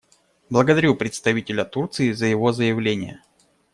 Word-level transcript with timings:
Благодарю 0.49 0.95
представителя 0.95 1.63
Турции 1.63 2.11
за 2.11 2.25
его 2.25 2.51
заявление. 2.53 3.21